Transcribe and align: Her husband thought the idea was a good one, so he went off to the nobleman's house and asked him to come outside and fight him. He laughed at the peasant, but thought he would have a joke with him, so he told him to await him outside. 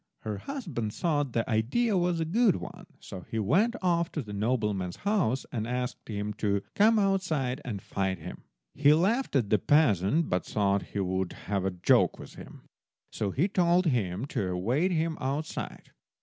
Her 0.21 0.39
husband 0.39 0.95
thought 0.95 1.33
the 1.33 1.47
idea 1.47 1.95
was 1.95 2.19
a 2.19 2.25
good 2.25 2.55
one, 2.55 2.87
so 2.99 3.23
he 3.29 3.37
went 3.37 3.75
off 3.83 4.11
to 4.13 4.23
the 4.23 4.33
nobleman's 4.33 4.95
house 5.05 5.45
and 5.51 5.67
asked 5.67 6.07
him 6.07 6.33
to 6.41 6.63
come 6.73 6.97
outside 6.97 7.61
and 7.63 7.83
fight 7.83 8.17
him. 8.17 8.41
He 8.73 8.95
laughed 8.95 9.35
at 9.35 9.51
the 9.51 9.59
peasant, 9.59 10.27
but 10.27 10.43
thought 10.43 10.81
he 10.97 10.99
would 10.99 11.33
have 11.45 11.65
a 11.65 11.69
joke 11.69 12.17
with 12.17 12.33
him, 12.33 12.63
so 13.11 13.29
he 13.29 13.47
told 13.47 13.85
him 13.85 14.25
to 14.25 14.47
await 14.47 14.89
him 14.91 15.19
outside. 15.21 15.91